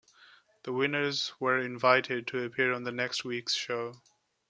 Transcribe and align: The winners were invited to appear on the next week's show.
The 0.63 0.73
winners 0.73 1.31
were 1.39 1.59
invited 1.59 2.25
to 2.25 2.43
appear 2.43 2.73
on 2.73 2.85
the 2.85 2.91
next 2.91 3.23
week's 3.23 3.53
show. 3.53 4.01